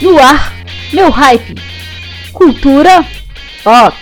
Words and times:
No 0.00 0.18
ar, 0.18 0.54
meu 0.94 1.10
hype. 1.10 1.54
Cultura 2.32 3.04
pop. 3.62 3.94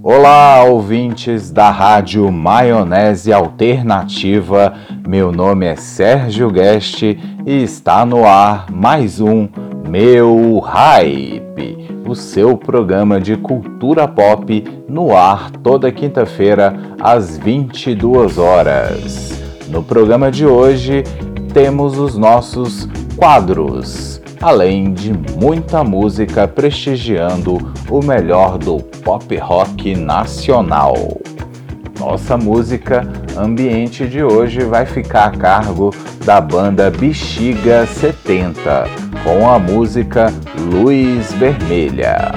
Olá, 0.00 0.62
ouvintes 0.62 1.50
da 1.50 1.68
Rádio 1.70 2.30
Maionese 2.30 3.32
Alternativa. 3.32 4.72
Meu 5.04 5.32
nome 5.32 5.66
é 5.66 5.74
Sérgio 5.74 6.48
Guest 6.48 7.02
e 7.02 7.16
está 7.46 8.06
no 8.06 8.24
ar 8.24 8.70
mais 8.70 9.20
um 9.20 9.48
Meu 9.90 10.60
Hype, 10.60 11.88
o 12.06 12.14
seu 12.14 12.56
programa 12.56 13.20
de 13.20 13.36
cultura 13.36 14.06
pop 14.06 14.64
no 14.88 15.16
ar 15.16 15.50
toda 15.50 15.90
quinta-feira 15.90 16.72
às 17.00 17.36
22 17.36 18.38
horas. 18.38 19.32
No 19.66 19.82
programa 19.82 20.30
de 20.30 20.46
hoje 20.46 21.02
temos 21.52 21.98
os 21.98 22.16
nossos 22.16 22.88
quadros 23.16 24.22
além 24.40 24.92
de 24.94 25.12
muita 25.36 25.82
música 25.82 26.46
prestigiando 26.46 27.58
o 27.90 28.00
melhor 28.00 28.58
do 28.58 28.76
pop 28.78 29.36
rock 29.38 29.96
nacional. 29.96 30.94
Nossa 31.98 32.36
música 32.36 33.06
ambiente 33.36 34.06
de 34.06 34.22
hoje 34.22 34.60
vai 34.60 34.86
ficar 34.86 35.24
a 35.26 35.30
cargo 35.36 35.92
da 36.24 36.40
banda 36.40 36.90
Bexiga 36.90 37.86
70, 37.86 39.09
com 39.24 39.48
a 39.48 39.58
música 39.58 40.32
Luz 40.58 41.32
Vermelha. 41.32 42.32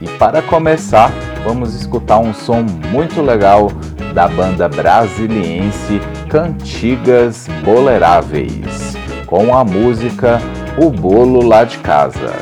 E 0.00 0.08
para 0.18 0.42
começar, 0.42 1.12
vamos 1.44 1.74
escutar 1.74 2.18
um 2.18 2.34
som 2.34 2.64
muito 2.90 3.22
legal 3.22 3.70
da 4.12 4.28
banda 4.28 4.68
brasiliense 4.68 6.00
Cantigas 6.28 7.48
Boleráveis, 7.64 8.96
com 9.26 9.56
a 9.56 9.64
música 9.64 10.40
o 10.76 10.90
bolo 10.90 11.46
lá 11.46 11.64
de 11.64 11.78
casa. 11.78 12.34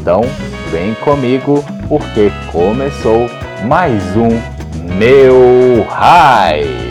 Então, 0.00 0.22
vem 0.70 0.94
comigo 0.94 1.64
porque 1.88 2.30
começou 2.52 3.28
mais 3.64 4.02
um 4.16 4.28
Meu 4.96 5.84
Hype. 5.88 6.85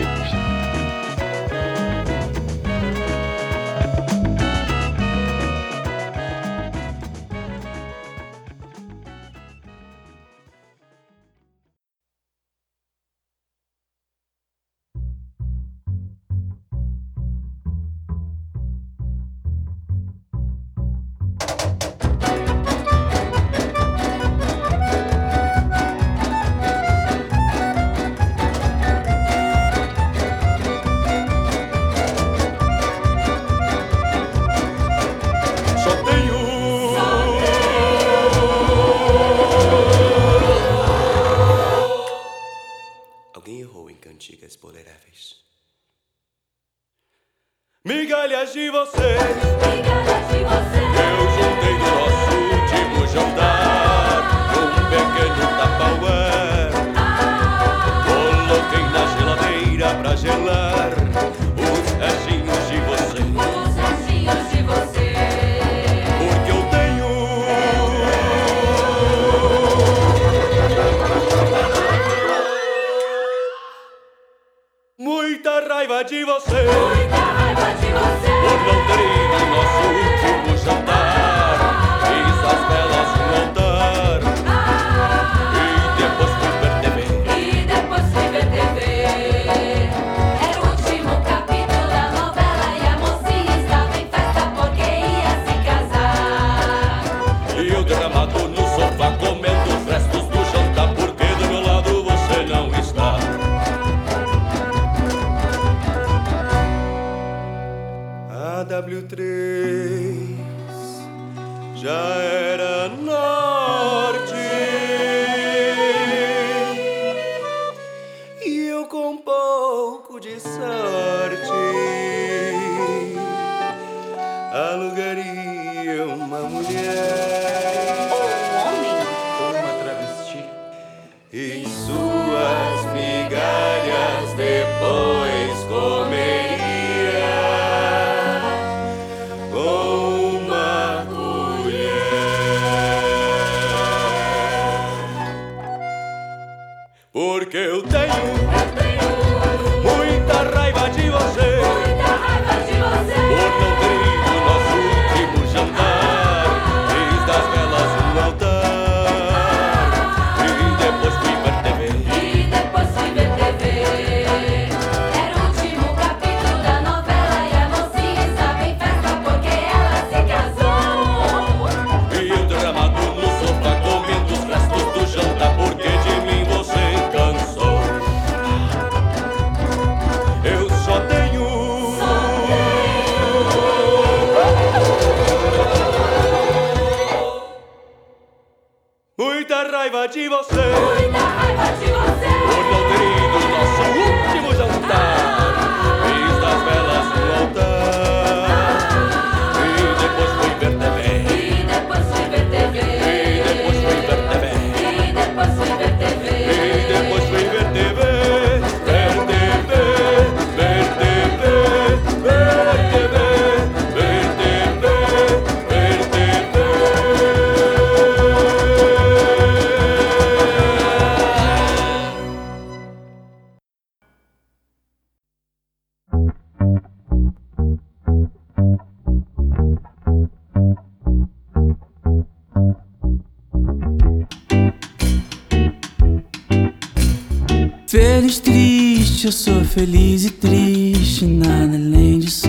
Feliz 239.76 240.24
e 240.24 240.30
triste, 240.30 241.26
nada 241.26 241.76
além 241.76 242.18
disso. 242.18 242.48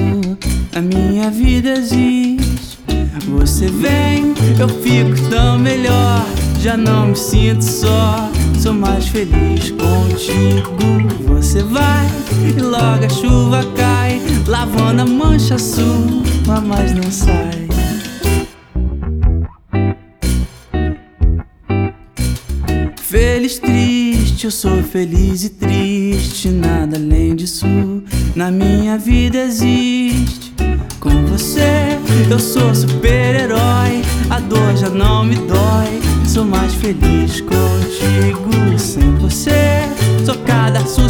A 0.74 0.80
minha 0.80 1.30
vida 1.30 1.72
existe. 1.72 2.80
Você 3.28 3.68
vem, 3.68 4.34
eu 4.58 4.70
fico 4.70 5.30
tão 5.30 5.60
melhor. 5.60 6.26
Já 6.62 6.78
não 6.78 7.08
me 7.08 7.18
sinto 7.18 7.64
só, 7.64 8.32
sou 8.58 8.74
mais 8.74 9.10
feliz 9.10 9.72
contigo. 9.72 10.78
Você 11.28 11.62
vai 11.64 12.08
e 12.58 12.62
logo 12.62 13.04
a 13.04 13.10
chuva 13.10 13.62
cai, 13.76 14.22
lavando 14.48 15.02
a 15.02 15.06
mancha 15.06 15.58
sua, 15.58 16.62
mas 16.66 16.94
não 16.94 17.12
sai. 17.12 17.68
Feliz, 22.96 23.60
triste, 23.60 24.46
eu 24.46 24.52
sou 24.52 24.82
feliz 24.82 25.44
e 25.44 25.50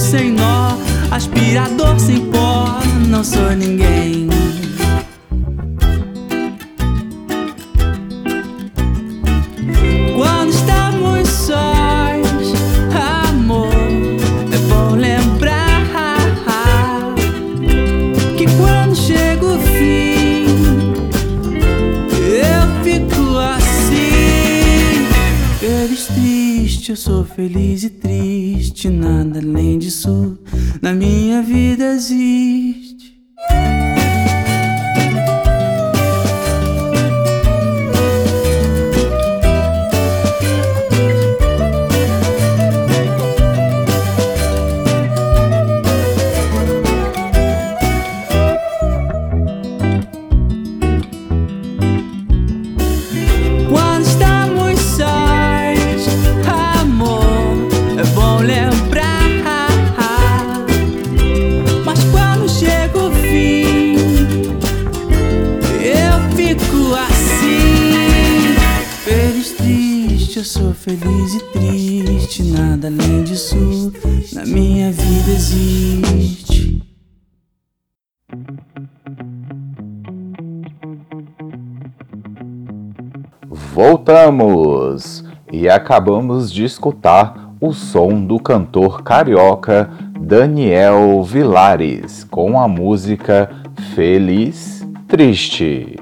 sem 0.08 0.32
nó, 0.32 0.78
aspirador 1.12 2.00
sem 2.00 2.32
pó, 2.32 2.80
não 3.10 3.26
sou 3.26 3.52
ninguém. 3.52 4.30
Quando 10.16 10.50
estamos 10.52 11.28
sós, 11.28 12.54
amor, 13.28 13.68
é 14.54 14.58
bom 14.70 14.96
lembrar 14.96 15.84
que 18.38 18.46
quando 18.56 18.96
chega 18.96 19.46
o 19.46 19.60
fim, 19.60 20.46
eu 22.24 22.64
fico 22.82 23.38
assim. 23.40 25.06
Feliz, 25.60 26.06
triste, 26.06 26.92
eu 26.92 26.96
sou 26.96 27.26
feliz 27.26 27.84
e 27.84 27.90
triste, 27.90 28.17
acabamos 85.78 86.52
de 86.52 86.66
escutar 86.66 87.52
o 87.62 87.72
som 87.72 88.26
do 88.26 88.40
cantor 88.40 89.04
carioca 89.04 89.90
Daniel 90.20 91.22
Vilares 91.24 92.24
com 92.24 92.60
a 92.60 92.68
música 92.68 93.50
Feliz 93.94 94.86
Triste. 95.08 96.00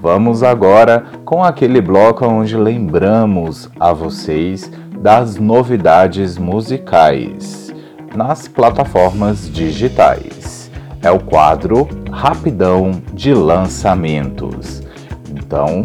Vamos 0.00 0.42
agora 0.42 1.04
com 1.24 1.44
aquele 1.44 1.82
bloco 1.82 2.26
onde 2.26 2.56
lembramos 2.56 3.68
a 3.78 3.92
vocês 3.92 4.72
das 4.98 5.36
novidades 5.36 6.38
musicais 6.38 7.74
nas 8.16 8.48
plataformas 8.48 9.50
digitais. 9.50 10.70
É 11.02 11.10
o 11.10 11.20
quadro 11.20 11.86
Rapidão 12.10 12.92
de 13.12 13.34
Lançamentos. 13.34 14.82
Então, 15.30 15.82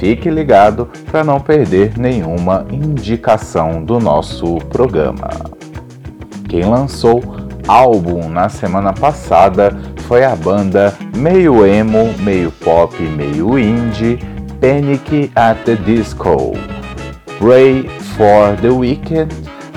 fique 0.00 0.30
ligado 0.30 0.88
para 1.10 1.22
não 1.22 1.38
perder 1.38 1.98
nenhuma 1.98 2.66
indicação 2.72 3.84
do 3.84 4.00
nosso 4.00 4.56
programa. 4.70 5.28
Quem 6.48 6.64
lançou 6.64 7.22
álbum 7.68 8.30
na 8.30 8.48
semana 8.48 8.94
passada 8.94 9.78
foi 10.08 10.24
a 10.24 10.34
banda 10.34 10.94
meio 11.14 11.66
emo, 11.66 12.12
meio 12.20 12.50
pop, 12.50 12.96
meio 13.00 13.58
indie, 13.58 14.18
Panic 14.58 15.30
at 15.36 15.58
the 15.64 15.76
Disco. 15.76 16.52
Pray 17.38 17.86
for 18.16 18.56
the 18.60 18.70
Weekend 18.70 19.28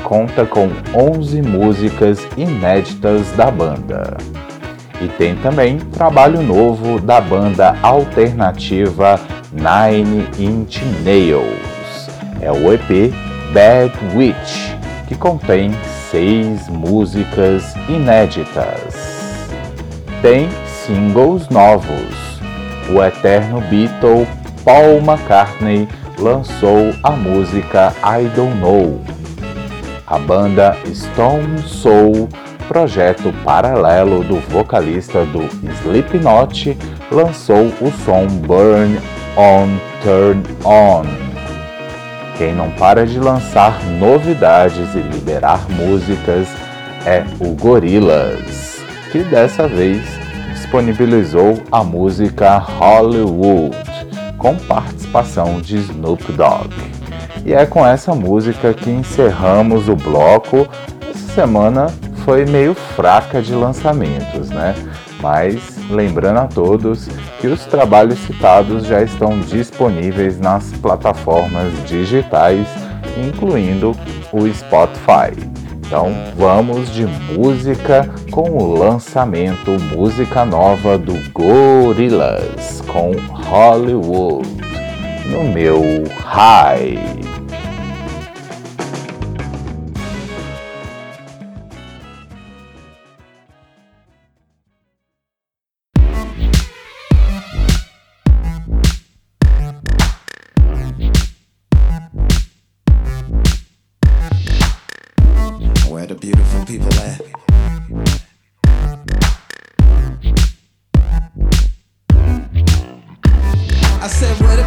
conta 0.04 0.46
com 0.46 0.70
11 0.94 1.42
músicas 1.42 2.26
inéditas 2.38 3.30
da 3.34 3.52
banda. 3.52 4.18
E 5.02 5.08
tem 5.18 5.36
também 5.36 5.80
trabalho 5.80 6.42
novo 6.42 7.00
da 7.00 7.20
banda 7.20 7.76
alternativa 7.82 9.20
Nine 9.54 10.28
Inch 10.38 10.82
Nails. 11.04 12.10
É 12.42 12.52
o 12.52 12.74
EP 12.74 13.14
Bad 13.54 13.94
Witch, 14.16 14.74
que 15.08 15.16
contém 15.16 15.72
seis 16.12 16.68
músicas 16.68 17.76
inéditas. 17.88 18.96
Tem 20.22 20.50
singles 20.86 21.48
novos. 21.50 22.42
O 22.90 23.02
eterno 23.02 23.62
Beatle 23.62 24.28
Paul 24.66 24.98
McCartney 24.98 25.88
lançou 26.18 26.94
a 27.04 27.12
música 27.12 27.94
I 28.04 28.26
Don't 28.36 28.58
Know. 28.60 29.02
A 30.08 30.20
banda 30.20 30.78
Stone 30.94 31.60
Soul 31.60 32.28
projeto 32.68 33.34
paralelo 33.44 34.24
do 34.24 34.38
vocalista 34.50 35.26
do 35.26 35.44
Slipknot, 35.82 36.78
lançou 37.12 37.72
o 37.82 37.92
som 38.04 38.26
Burn 38.26 39.00
On 39.36 39.68
Turn 40.04 40.44
On. 40.64 41.04
Quem 42.38 42.54
não 42.54 42.70
para 42.72 43.06
de 43.06 43.20
lançar 43.20 43.84
novidades 43.86 44.94
e 44.94 45.00
liberar 45.00 45.68
músicas 45.72 46.48
é 47.06 47.24
o 47.40 47.56
Gorillaz, 47.56 48.84
que 49.12 49.24
dessa 49.24 49.68
vez 49.68 50.04
disponibilizou 50.52 51.62
a 51.72 51.84
música 51.84 52.58
Hollywood, 52.58 53.76
com 54.38 54.56
participação 54.56 55.60
de 55.60 55.78
Snoop 55.78 56.32
Dogg. 56.34 56.74
E 57.44 57.54
é 57.54 57.66
com 57.66 57.86
essa 57.86 58.14
música 58.14 58.72
que 58.74 58.90
encerramos 58.90 59.90
o 59.90 59.96
bloco. 59.96 60.68
Essa 61.10 61.34
semana 61.34 61.88
foi 62.24 62.46
meio 62.46 62.74
fraca 62.74 63.42
de 63.42 63.54
lançamentos, 63.54 64.50
né? 64.50 64.76
Mas 65.24 65.58
lembrando 65.90 66.40
a 66.40 66.48
todos 66.48 67.08
que 67.40 67.48
os 67.48 67.64
trabalhos 67.66 68.20
citados 68.20 68.86
já 68.86 69.02
estão 69.02 69.40
disponíveis 69.40 70.38
nas 70.38 70.74
plataformas 70.74 71.72
digitais, 71.88 72.68
incluindo 73.18 73.96
o 74.34 74.54
Spotify. 74.54 75.32
Então 75.86 76.12
vamos 76.36 76.92
de 76.92 77.06
música 77.06 78.10
com 78.32 78.50
o 78.52 78.78
lançamento 78.78 79.72
música 79.96 80.44
nova 80.44 80.98
do 80.98 81.14
Gorillaz 81.32 82.82
com 82.82 83.12
Hollywood 83.34 84.50
no 85.26 85.46
meu 85.46 85.82
High. 86.18 87.00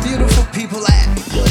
Beautiful 0.03 0.45
people 0.53 0.87
at? 0.87 1.46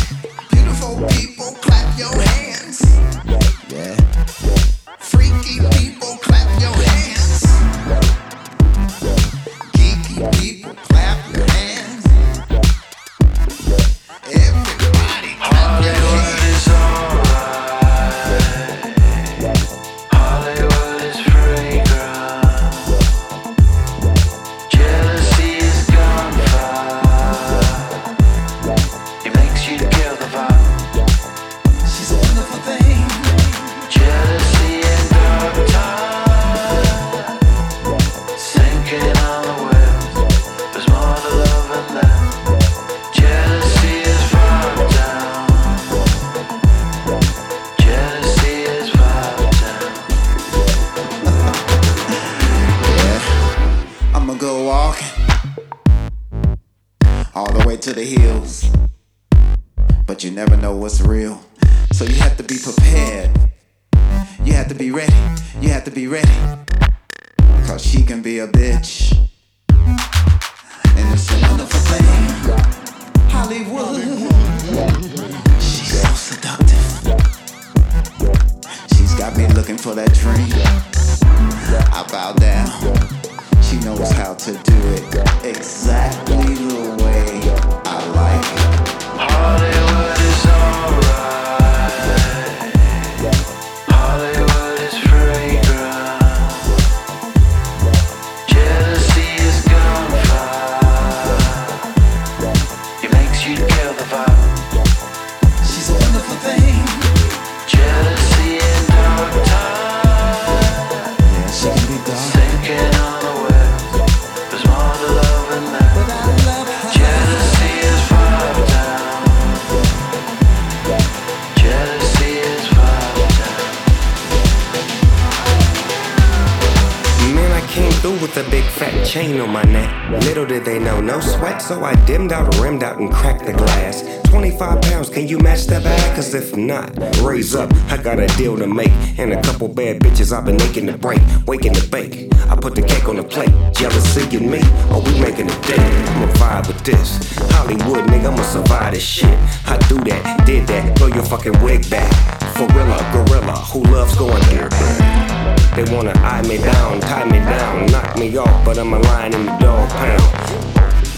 With 128.35 128.47
a 128.47 128.49
big 128.49 128.63
fat 128.63 129.05
chain 129.05 129.39
on 129.39 129.49
my 129.49 129.63
neck. 129.63 130.23
Little 130.23 130.45
did 130.45 130.65
they 130.65 130.79
know, 130.79 130.99
no 130.99 131.19
sweat, 131.19 131.61
so 131.61 131.83
I 131.83 131.93
dimmed 132.05 132.31
out, 132.31 132.57
rimmed 132.57 132.83
out, 132.83 132.99
and 132.99 133.11
cracked 133.11 133.45
the 133.45 133.53
glass. 133.53 134.03
25 134.29 134.81
pounds, 134.81 135.09
can 135.09 135.27
you 135.27 135.37
match 135.37 135.65
that 135.67 135.83
bag? 135.83 136.15
Cause 136.15 136.33
if 136.33 136.55
not, 136.55 136.91
raise 137.21 137.55
up, 137.55 137.73
I 137.89 137.97
got 137.97 138.19
a 138.19 138.27
deal 138.37 138.57
to 138.57 138.67
make. 138.67 138.91
And 139.17 139.33
a 139.33 139.41
couple 139.41 139.67
bad 139.67 139.99
bitches 139.99 140.35
I've 140.35 140.45
been 140.45 140.61
aching 140.61 140.87
to 140.87 140.97
break, 140.97 141.21
waking 141.45 141.73
to 141.73 141.87
bake. 141.87 142.33
I 142.49 142.55
put 142.55 142.75
the 142.75 142.81
cake 142.81 143.07
on 143.07 143.17
the 143.17 143.23
plate, 143.23 143.53
jealousy 143.73 144.23
in 144.35 144.49
me, 144.49 144.59
or 144.91 145.01
we 145.01 145.19
making 145.19 145.49
a 145.49 145.61
day. 145.61 145.85
I'ma 146.15 146.31
vibe 146.33 146.67
with 146.67 146.83
this. 146.83 147.37
Hollywood, 147.51 148.05
nigga, 148.07 148.31
I'ma 148.31 148.43
survive 148.43 148.93
this 148.93 149.03
shit. 149.03 149.37
I 149.65 149.77
do 149.87 149.97
that, 150.05 150.45
did 150.45 150.67
that, 150.67 150.97
throw 150.97 151.07
your 151.07 151.23
fucking 151.23 151.61
wig 151.63 151.89
back. 151.89 152.11
Gorilla, 152.55 152.97
gorilla, 153.13 153.55
who 153.71 153.83
loves 153.83 154.15
going 154.17 154.41
there? 154.49 155.34
They 155.75 155.83
wanna 155.93 156.13
eye 156.23 156.41
me 156.43 156.57
down, 156.57 156.99
tie 157.01 157.25
me 157.25 157.39
down, 157.39 157.85
knock 157.87 158.17
me 158.17 158.35
off, 158.37 158.65
but 158.65 158.77
I'm 158.77 158.93
a 158.93 158.99
lion 158.99 159.33
in 159.33 159.45
the 159.45 159.57
dog 159.57 159.89
pound. 159.89 160.21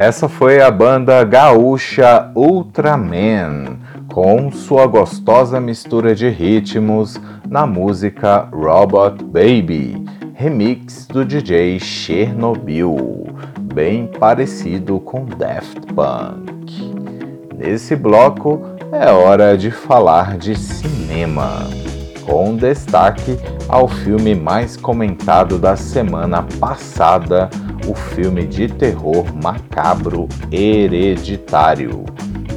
Essa 0.00 0.30
foi 0.30 0.62
a 0.62 0.70
banda 0.70 1.22
gaúcha 1.24 2.32
Ultraman, 2.34 3.80
com 4.08 4.50
sua 4.50 4.86
gostosa 4.86 5.60
mistura 5.60 6.14
de 6.14 6.26
ritmos 6.26 7.20
na 7.46 7.66
música 7.66 8.48
Robot 8.50 9.22
Baby, 9.22 10.02
remix 10.32 11.06
do 11.06 11.22
DJ 11.22 11.78
Chernobyl, 11.78 13.26
bem 13.74 14.06
parecido 14.06 14.98
com 15.00 15.26
Daft 15.26 15.92
Punk. 15.94 16.94
Nesse 17.58 17.94
bloco 17.94 18.58
é 18.90 19.10
hora 19.10 19.54
de 19.58 19.70
falar 19.70 20.38
de 20.38 20.58
cinema, 20.58 21.68
com 22.24 22.56
destaque 22.56 23.38
ao 23.68 23.86
filme 23.86 24.34
mais 24.34 24.78
comentado 24.78 25.58
da 25.58 25.76
semana 25.76 26.42
passada 26.58 27.50
o 27.90 27.94
filme 27.94 28.46
de 28.46 28.68
terror 28.68 29.26
macabro 29.42 30.28
Hereditário, 30.52 32.04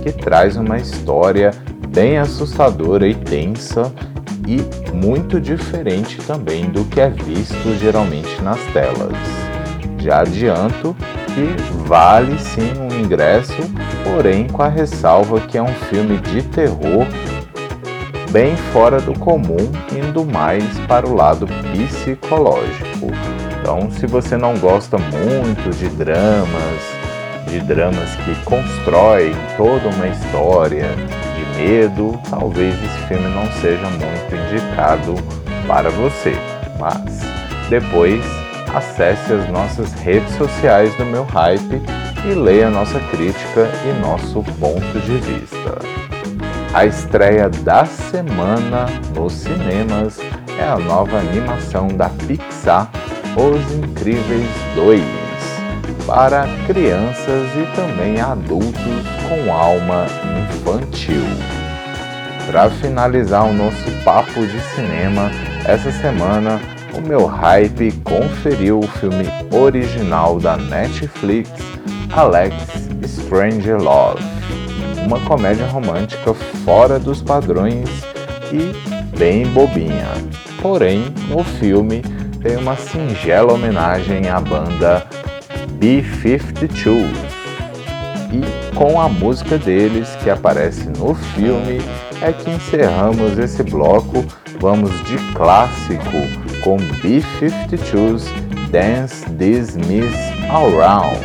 que 0.03 0.11
traz 0.11 0.55
uma 0.55 0.77
história 0.77 1.49
bem 1.89 2.19
assustadora 2.19 3.07
e 3.07 3.15
tensa 3.15 3.91
e 4.47 4.61
muito 4.93 5.41
diferente 5.41 6.17
também 6.17 6.69
do 6.69 6.85
que 6.85 7.01
é 7.01 7.09
visto 7.09 7.79
geralmente 7.79 8.39
nas 8.43 8.59
telas. 8.73 9.17
Já 9.97 10.19
adianto 10.19 10.95
que 11.33 11.55
vale 11.87 12.37
sim 12.37 12.71
um 12.79 13.03
ingresso, 13.03 13.61
porém 14.03 14.47
com 14.47 14.61
a 14.61 14.67
ressalva 14.67 15.39
que 15.41 15.57
é 15.57 15.63
um 15.63 15.73
filme 15.89 16.17
de 16.17 16.43
terror 16.43 17.07
bem 18.29 18.55
fora 18.71 18.99
do 18.99 19.17
comum, 19.17 19.71
indo 19.91 20.23
mais 20.25 20.63
para 20.87 21.07
o 21.07 21.15
lado 21.15 21.47
psicológico. 21.71 23.32
Então, 23.63 23.89
se 23.91 24.05
você 24.05 24.35
não 24.35 24.57
gosta 24.57 24.97
muito 24.97 25.73
de 25.77 25.87
dramas, 25.95 26.81
de 27.47 27.61
dramas 27.61 28.13
que 28.17 28.35
constroem 28.43 29.33
toda 29.55 29.87
uma 29.87 30.05
história 30.05 30.89
de 31.33 31.61
medo, 31.61 32.19
talvez 32.29 32.75
esse 32.75 33.07
filme 33.07 33.29
não 33.29 33.49
seja 33.61 33.87
muito 33.87 34.35
indicado 34.35 35.15
para 35.65 35.89
você. 35.91 36.33
Mas 36.77 37.21
depois 37.69 38.21
acesse 38.75 39.31
as 39.31 39.49
nossas 39.49 39.93
redes 39.93 40.35
sociais 40.35 40.93
do 40.95 41.05
meu 41.05 41.23
hype 41.23 41.81
e 42.29 42.33
leia 42.33 42.69
nossa 42.69 42.99
crítica 42.99 43.71
e 43.85 44.01
nosso 44.01 44.43
ponto 44.59 44.99
de 44.99 45.17
vista. 45.19 45.79
A 46.73 46.85
estreia 46.85 47.47
da 47.47 47.85
semana 47.85 48.87
nos 49.15 49.31
cinemas 49.31 50.19
é 50.59 50.65
a 50.65 50.77
nova 50.77 51.17
animação 51.17 51.87
da 51.87 52.09
Pixar 52.09 52.91
os 53.35 53.71
Incríveis 53.71 54.47
2 54.75 55.01
para 56.05 56.47
crianças 56.67 57.49
e 57.55 57.65
também 57.75 58.19
adultos 58.19 58.73
com 59.27 59.51
alma 59.51 60.05
infantil. 60.51 61.23
Para 62.45 62.69
finalizar 62.69 63.45
o 63.45 63.53
nosso 63.53 63.89
papo 64.03 64.45
de 64.45 64.59
cinema, 64.75 65.31
essa 65.65 65.91
semana 65.91 66.59
o 66.93 67.01
meu 67.01 67.25
hype 67.25 67.91
conferiu 68.03 68.79
o 68.79 68.87
filme 68.87 69.25
original 69.51 70.39
da 70.39 70.57
Netflix, 70.57 71.49
Alex 72.11 72.55
Stranger 73.07 73.81
Love, 73.81 74.21
uma 75.05 75.19
comédia 75.21 75.65
romântica 75.65 76.33
fora 76.65 76.99
dos 76.99 77.21
padrões 77.21 77.89
e 78.51 79.17
bem 79.17 79.47
bobinha. 79.47 80.07
Porém, 80.61 81.05
no 81.29 81.43
filme 81.43 82.01
tem 82.43 82.57
uma 82.57 82.75
singela 82.75 83.53
homenagem 83.53 84.29
à 84.29 84.39
banda 84.39 85.07
B-52 85.79 87.09
e 88.33 88.75
com 88.75 88.99
a 88.99 89.07
música 89.07 89.57
deles 89.57 90.09
que 90.21 90.29
aparece 90.29 90.89
no 90.89 91.15
filme 91.15 91.79
é 92.21 92.33
que 92.33 92.51
encerramos 92.51 93.37
esse 93.39 93.63
bloco. 93.63 94.25
Vamos 94.59 94.91
de 95.05 95.17
clássico 95.33 96.11
com 96.63 96.77
B-52's 97.01 98.25
Dance 98.69 99.25
This 99.37 99.75
Miss 99.75 100.13
Around, 100.49 101.19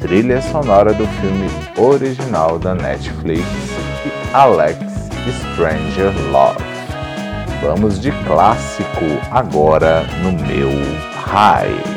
trilha 0.00 0.42
sonora 0.42 0.92
do 0.92 1.06
filme 1.06 1.48
original 1.78 2.58
da 2.58 2.74
Netflix 2.74 3.46
Alex 4.32 4.78
Stranger 5.54 6.12
Love. 6.30 6.73
Vamos 7.64 7.98
de 7.98 8.12
clássico 8.24 9.06
agora 9.30 10.02
no 10.22 10.32
meu 10.32 10.68
high. 11.14 11.93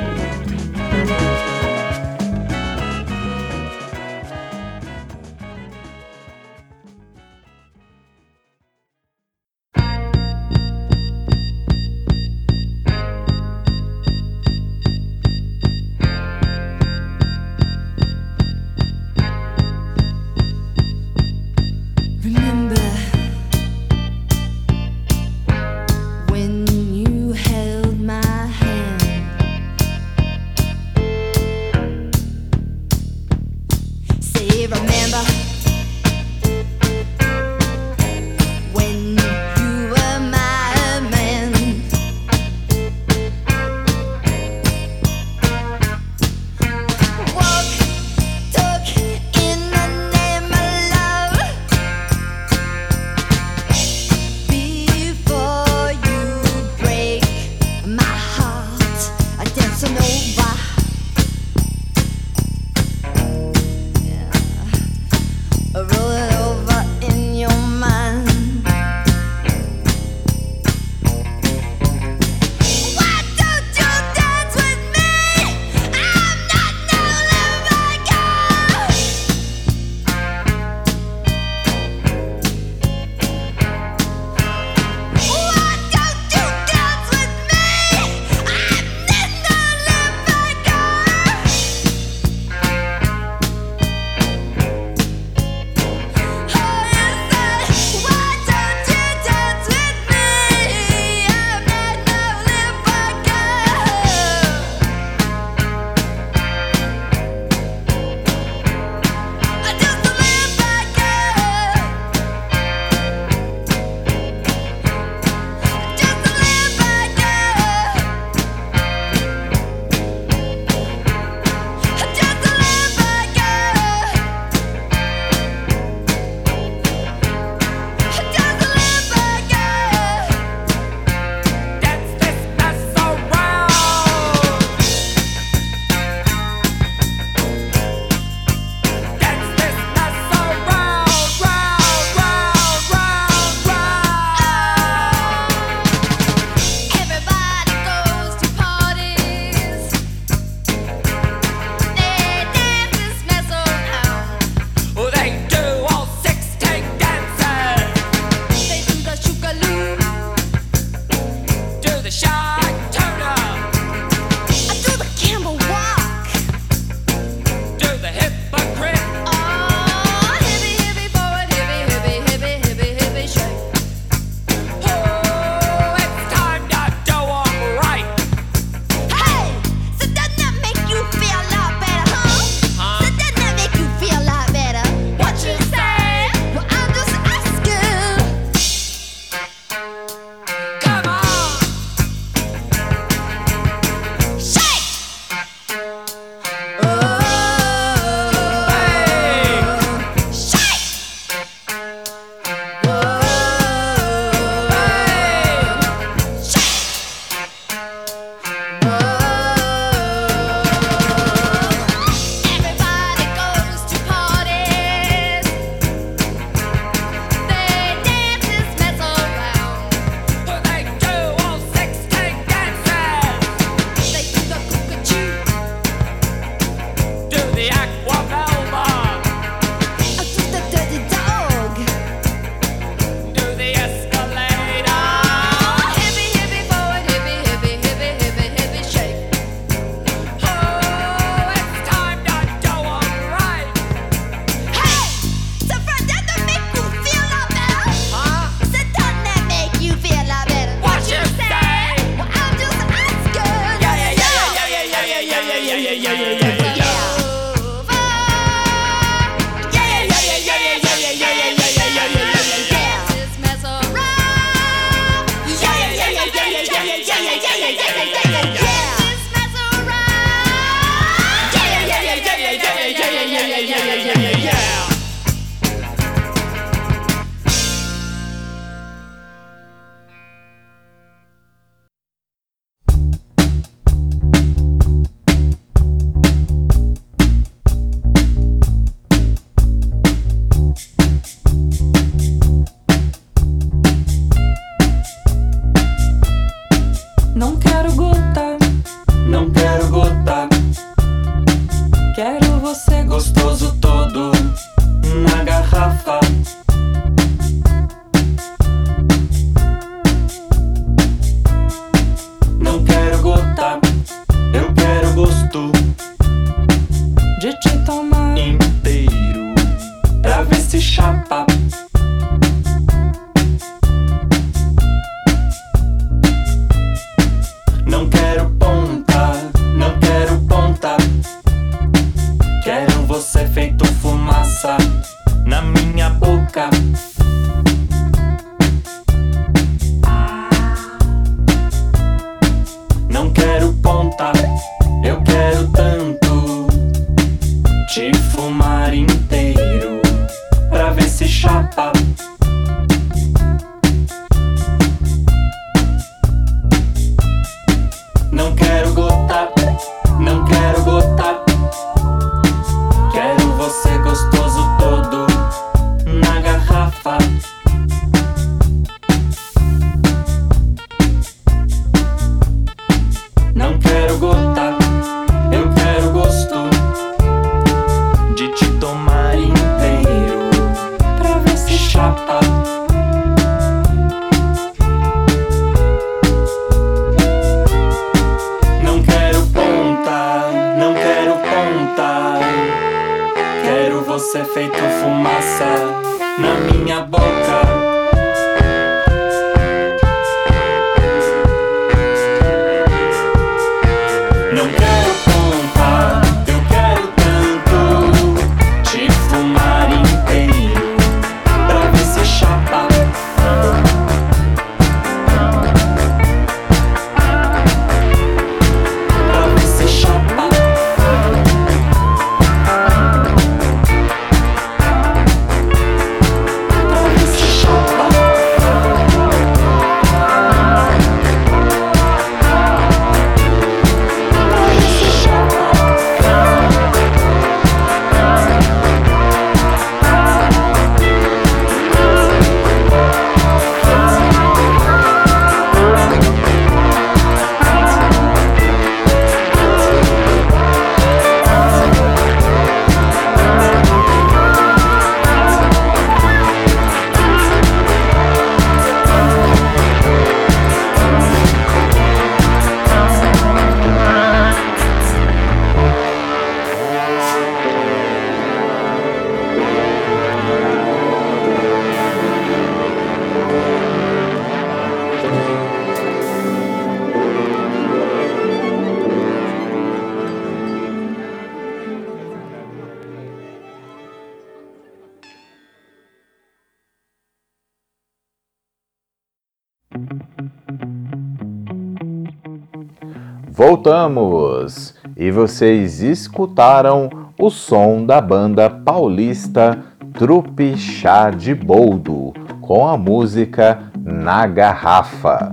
Voltamos! 493.57 494.93
E 495.17 495.31
vocês 495.31 496.03
escutaram 496.03 497.09
o 497.39 497.49
som 497.49 498.05
da 498.05 498.21
banda 498.21 498.69
paulista 498.69 499.79
Trupe 500.13 500.77
Chá 500.77 501.31
de 501.31 501.55
Boldo 501.55 502.33
com 502.61 502.87
a 502.87 502.95
música 502.95 503.91
Na 503.99 504.45
Garrafa. 504.45 505.51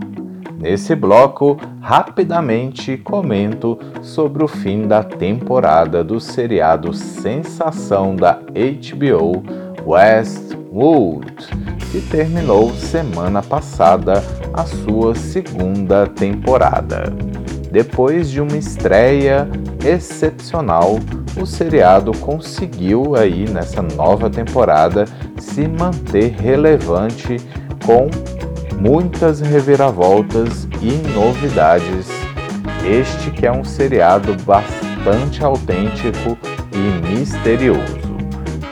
Nesse 0.61 0.95
bloco, 0.95 1.57
rapidamente 1.81 2.99
comento 2.99 3.79
sobre 4.03 4.45
o 4.45 4.49
fim 4.49 4.87
da 4.87 5.03
temporada 5.03 6.05
do 6.05 6.21
seriado 6.21 6.93
sensação 6.93 8.15
da 8.15 8.35
HBO 8.35 9.43
Westworld, 9.83 11.35
que 11.91 12.03
terminou 12.03 12.71
semana 12.75 13.43
passada 13.43 14.23
a 14.53 14.67
sua 14.67 15.15
segunda 15.15 16.07
temporada. 16.07 17.05
Depois 17.75 18.31
de 18.31 18.41
uma 18.41 18.57
estreia 18.57 19.49
excepcional, 19.85 21.01
o 21.37 21.45
seriado 21.45 22.17
conseguiu 22.19 23.17
aí 23.17 23.49
nessa 23.49 23.83
nova 23.83 24.31
temporada 24.31 25.07
se 25.41 25.67
manter 25.67 26.37
relevante 26.41 27.37
com 27.85 28.09
muitas 28.81 29.41
reviravoltas 29.41 30.69
e 30.81 30.93
novidades. 31.19 32.07
Este 32.87 33.33
que 33.33 33.45
é 33.45 33.51
um 33.51 33.65
seriado 33.65 34.37
bastante 34.45 35.43
autêntico 35.43 36.39
e 36.73 37.09
misterioso. 37.09 38.05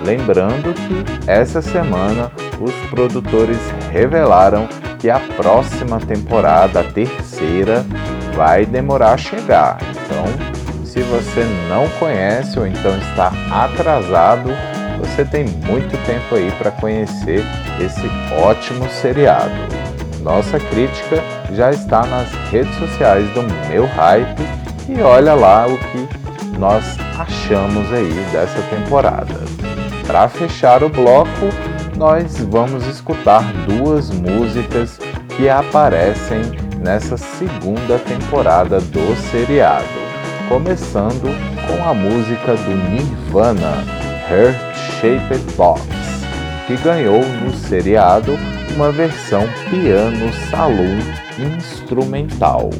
Lembrando 0.05 0.73
que 0.75 1.29
essa 1.29 1.61
semana 1.61 2.31
os 2.61 2.73
produtores 2.89 3.59
revelaram 3.91 4.69
que 5.01 5.11
a 5.11 5.19
próxima 5.19 5.99
temporada, 5.99 6.79
a 6.79 6.85
terceira, 6.85 7.85
vai 8.35 8.67
demorar 8.67 9.15
a 9.15 9.17
chegar. 9.17 9.79
Então, 9.91 10.25
se 10.85 11.01
você 11.01 11.45
não 11.69 11.89
conhece 11.99 12.59
ou 12.59 12.67
então 12.67 12.97
está 12.99 13.33
atrasado, 13.51 14.51
você 14.99 15.25
tem 15.25 15.47
muito 15.47 15.97
tempo 16.07 16.35
aí 16.35 16.51
para 16.53 16.71
conhecer 16.71 17.45
esse 17.81 18.07
ótimo 18.43 18.89
seriado. 18.89 19.55
Nossa 20.23 20.59
crítica 20.61 21.23
já 21.53 21.71
está 21.71 22.07
nas 22.07 22.31
redes 22.51 22.75
sociais 22.77 23.29
do 23.31 23.43
Meu 23.69 23.87
Hype 23.87 24.43
e 24.89 25.01
olha 25.03 25.35
lá 25.35 25.67
o 25.67 25.77
que 25.79 26.59
nós 26.59 26.85
achamos 27.19 27.93
aí 27.93 28.13
dessa 28.31 28.61
temporada. 28.71 29.35
para 30.07 30.29
fechar 30.29 30.83
o 30.83 30.89
bloco, 30.89 31.49
nós 31.97 32.39
vamos 32.51 32.87
escutar 32.87 33.43
duas 33.67 34.11
músicas 34.11 34.99
que 35.37 35.49
aparecem 35.49 36.43
nessa 36.83 37.17
segunda 37.17 37.99
temporada 37.99 38.81
do 38.81 39.17
seriado, 39.31 39.87
começando 40.49 41.31
com 41.67 41.89
a 41.89 41.95
música 41.95 42.57
do 42.57 42.75
Nirvana, 42.91 43.85
Heart 44.29 44.77
Shaped 45.01 45.55
Box, 45.57 45.83
que 46.67 46.77
ganhou 46.79 47.25
no 47.25 47.55
seriado 47.55 48.37
uma 48.75 48.91
versão 48.91 49.45
piano 49.71 50.33
saloon 50.51 50.99
instrumental. 51.57 52.71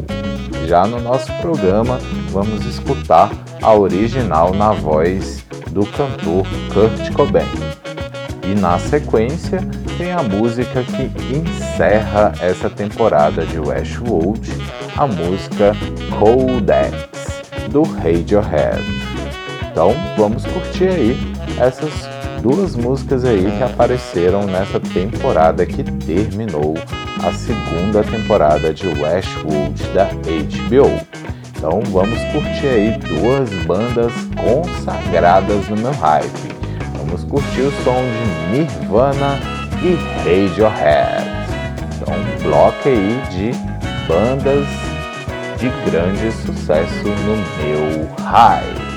Já 0.67 0.87
no 0.87 1.01
nosso 1.01 1.33
programa, 1.35 1.99
vamos 2.31 2.65
escutar 2.67 3.31
a 3.63 3.75
original 3.75 4.53
na 4.53 4.73
voz 4.73 5.45
do 5.71 5.87
cantor 5.87 6.45
Kurt 6.73 7.13
Cobain. 7.13 7.47
E 8.45 8.55
na 8.59 8.79
sequência, 8.79 9.61
tem 10.03 10.11
a 10.11 10.21
música 10.21 10.83
que 10.83 11.37
encerra 11.37 12.33
essa 12.41 12.69
temporada 12.69 13.47
de 13.47 13.61
Westworld, 13.61 14.51
a 14.97 15.07
música 15.07 15.77
Codex, 16.19 16.93
do 17.71 17.85
Radiohead. 17.85 18.83
Então, 19.71 19.95
vamos 20.17 20.45
curtir 20.45 20.89
aí 20.89 21.17
essas 21.57 21.93
duas 22.43 22.75
músicas 22.75 23.25
aí 23.25 23.49
que 23.57 23.63
apareceram 23.63 24.43
nessa 24.43 24.81
temporada 24.81 25.65
que 25.65 25.85
terminou 25.85 26.75
a 27.23 27.33
segunda 27.33 28.03
temporada 28.03 28.75
de 28.75 28.89
Westworld 28.89 29.81
da 29.95 30.07
HBO. 30.07 31.01
Então 31.57 31.81
vamos 31.93 32.19
curtir 32.33 32.67
aí 32.67 32.99
duas 32.99 33.49
bandas 33.67 34.13
consagradas 34.37 35.69
no 35.69 35.77
meu 35.77 35.93
hype. 35.93 36.53
Vamos 36.99 37.23
curtir 37.23 37.61
o 37.61 37.71
som 37.85 38.03
de 38.51 38.59
Nirvana 38.59 39.52
e 39.85 39.95
Radiohead. 40.19 41.27
Então 41.97 42.15
um 42.15 42.43
bloco 42.43 42.89
aí 42.89 43.21
de 43.31 43.51
bandas 44.07 44.67
de 45.59 45.69
grande 45.91 46.31
sucesso 46.33 47.05
no 47.05 47.37
meu 47.37 48.09
hype. 48.25 48.92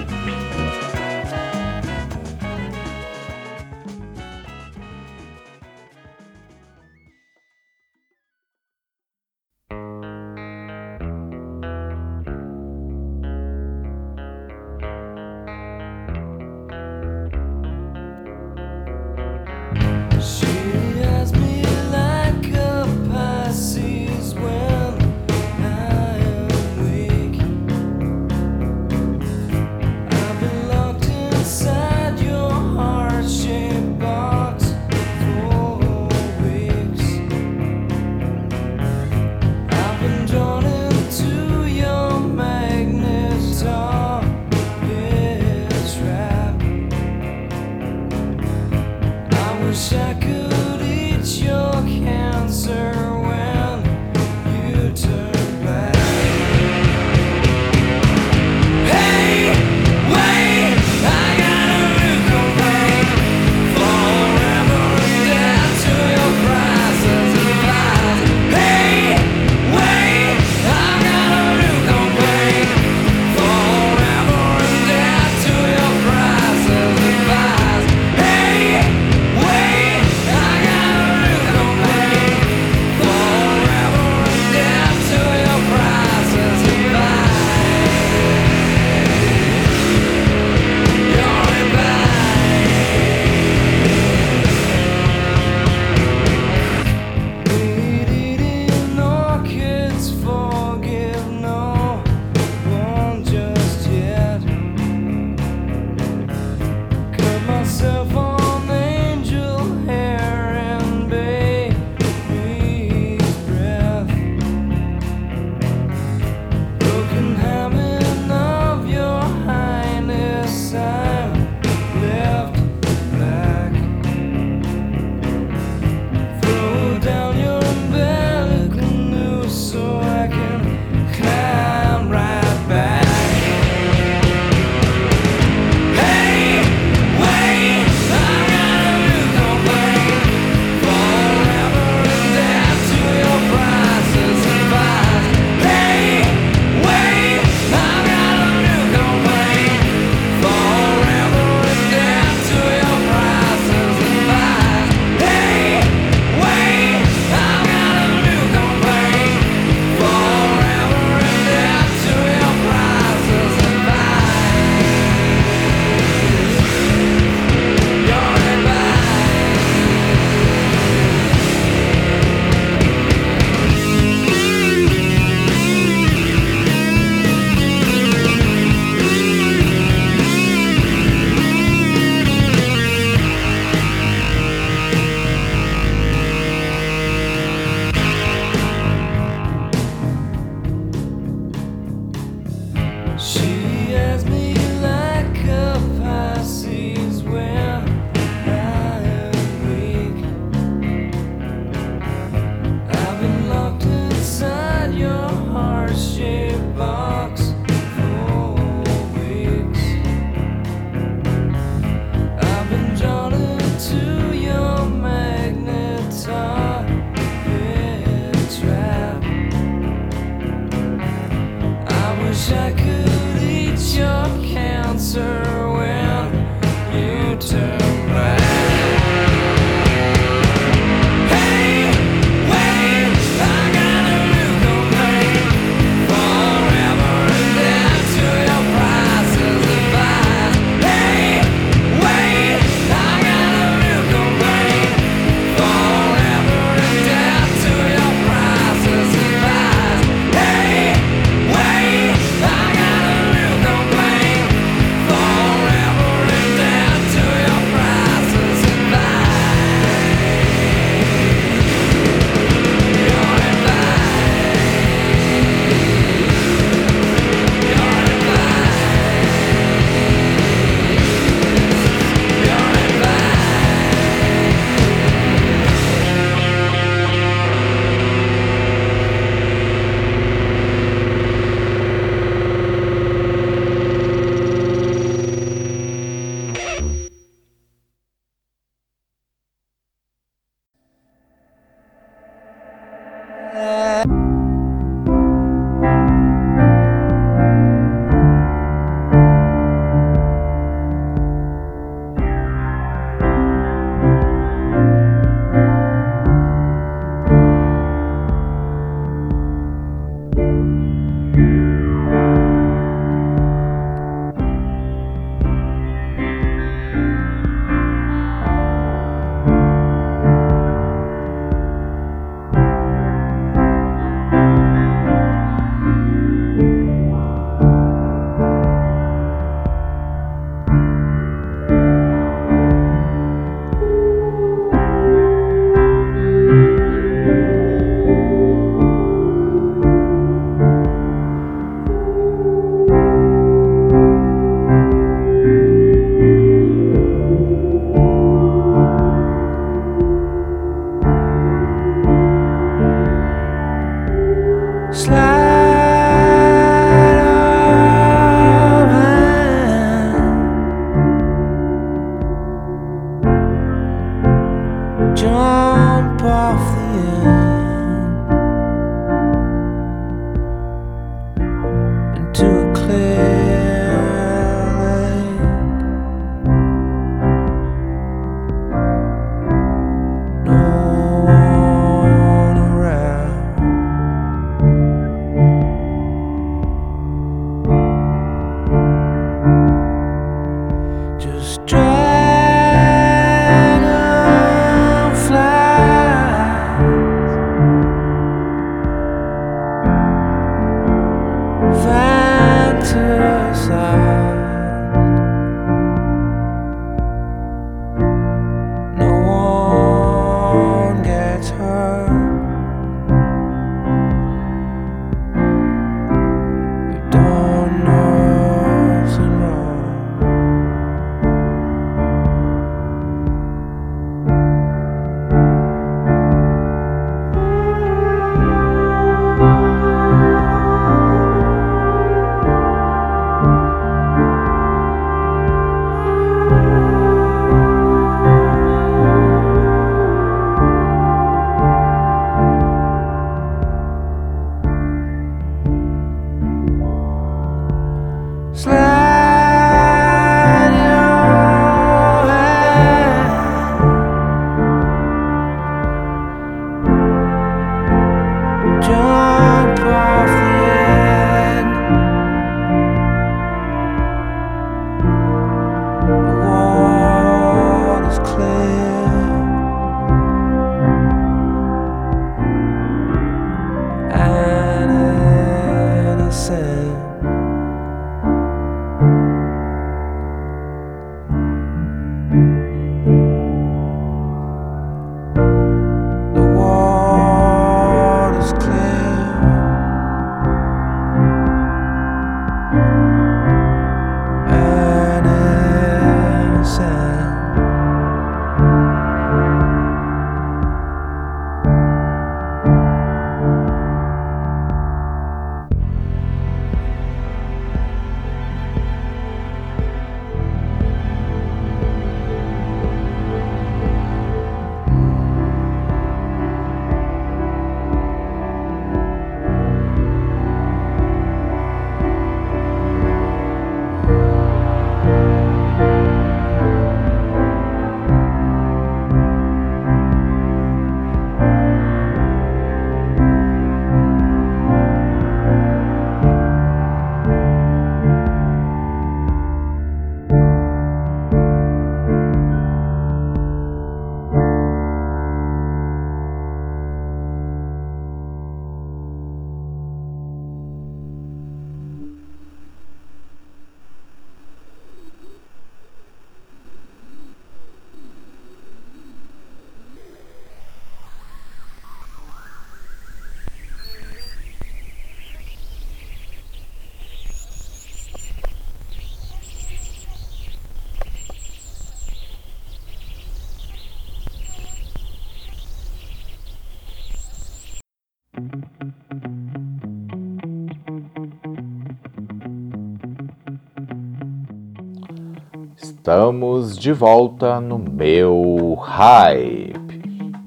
Estamos 586.05 586.77
de 586.77 586.93
volta 586.93 587.59
no 587.59 587.79
meu 587.79 588.77
hype. 588.79 590.03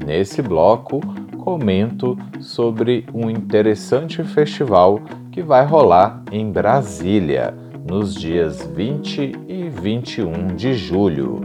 Nesse 0.07 0.41
bloco, 0.41 1.01
comento 1.37 2.17
sobre 2.39 3.05
um 3.13 3.29
interessante 3.29 4.23
festival 4.23 5.01
que 5.33 5.43
vai 5.43 5.67
rolar 5.67 6.23
em 6.31 6.49
Brasília 6.49 7.53
nos 7.85 8.15
dias 8.15 8.65
20 8.73 9.33
e 9.49 9.69
21 9.69 10.55
de 10.55 10.75
julho. 10.75 11.41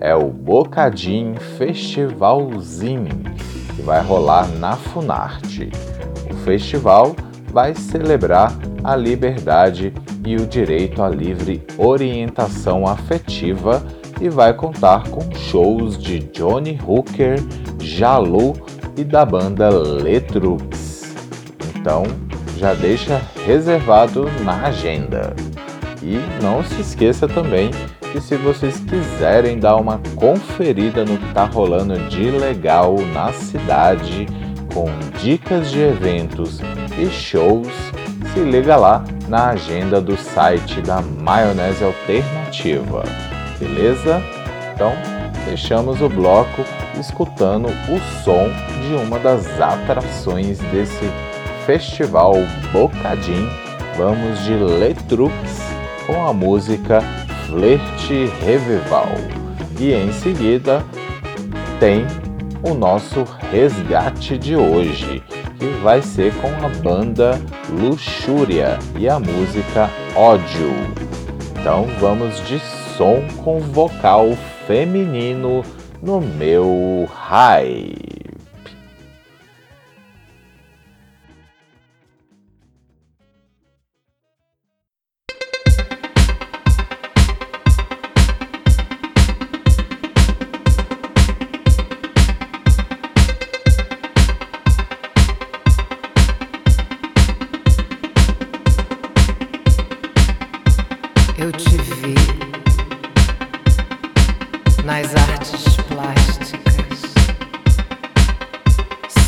É 0.00 0.14
o 0.14 0.30
Bocadinho 0.30 1.38
Festivalzinho, 1.38 3.22
que 3.76 3.82
vai 3.82 4.02
rolar 4.02 4.48
na 4.48 4.76
Funarte. 4.76 5.68
O 6.30 6.34
festival 6.36 7.14
vai 7.58 7.74
celebrar 7.74 8.52
a 8.84 8.94
liberdade 8.94 9.92
e 10.24 10.36
o 10.36 10.46
direito 10.46 11.02
à 11.02 11.08
livre 11.08 11.60
orientação 11.76 12.86
afetiva 12.86 13.84
e 14.20 14.28
vai 14.28 14.54
contar 14.54 15.08
com 15.08 15.28
shows 15.34 15.98
de 15.98 16.20
Johnny 16.20 16.78
Hooker, 16.86 17.36
Jalu 17.80 18.52
e 18.96 19.02
da 19.02 19.24
banda 19.24 19.70
Letrux. 19.70 21.16
Então, 21.74 22.04
já 22.56 22.74
deixa 22.74 23.20
reservado 23.44 24.26
na 24.44 24.66
agenda. 24.68 25.34
E 26.00 26.16
não 26.40 26.62
se 26.62 26.80
esqueça 26.80 27.26
também 27.26 27.72
que 28.12 28.20
se 28.20 28.36
vocês 28.36 28.78
quiserem 28.78 29.58
dar 29.58 29.74
uma 29.74 30.00
conferida 30.14 31.04
no 31.04 31.18
que 31.18 31.26
está 31.26 31.44
rolando 31.44 31.98
de 32.08 32.30
legal 32.30 32.94
na 33.12 33.32
cidade, 33.32 34.28
com 34.72 34.86
dicas 35.20 35.72
de 35.72 35.80
eventos 35.80 36.60
e 36.98 37.08
shows, 37.10 37.68
se 38.32 38.40
liga 38.40 38.76
lá 38.76 39.04
na 39.28 39.50
agenda 39.50 40.00
do 40.00 40.16
site 40.16 40.80
da 40.82 41.00
Maionese 41.00 41.84
Alternativa. 41.84 43.04
Beleza? 43.58 44.22
Então, 44.74 44.92
fechamos 45.44 46.02
o 46.02 46.08
bloco 46.08 46.64
escutando 46.98 47.68
o 47.68 48.22
som 48.24 48.48
de 48.86 48.94
uma 48.94 49.18
das 49.18 49.60
atrações 49.60 50.58
desse 50.72 51.10
festival 51.64 52.34
Bocadim. 52.72 53.48
Vamos 53.96 54.42
de 54.44 54.54
Letrux 54.54 55.32
com 56.06 56.26
a 56.26 56.32
música 56.32 57.00
Flerte 57.46 58.26
Revival. 58.44 59.08
E 59.78 59.92
em 59.92 60.12
seguida 60.12 60.84
tem 61.78 62.06
o 62.62 62.74
nosso 62.74 63.24
resgate 63.50 64.36
de 64.36 64.56
hoje 64.56 65.22
que 65.58 65.66
vai 65.82 66.00
ser 66.00 66.32
com 66.34 66.48
a 66.64 66.68
banda 66.82 67.40
Luxúria 67.68 68.78
e 68.96 69.08
a 69.08 69.18
música 69.18 69.90
Ódio. 70.14 70.72
Então 71.52 71.86
vamos 71.98 72.40
de 72.46 72.58
som 72.96 73.22
com 73.42 73.60
vocal 73.60 74.28
feminino 74.66 75.64
no 76.02 76.20
meu 76.20 77.08
high. 77.12 78.07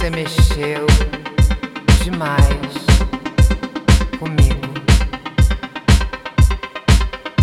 Você 0.01 0.09
mexeu 0.09 0.87
demais 2.03 2.73
comigo. 4.19 4.67